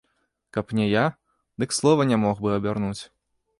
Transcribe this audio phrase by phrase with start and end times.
[0.55, 1.03] Каб не я,
[1.65, 2.99] дык слова не мог бы абярнуць.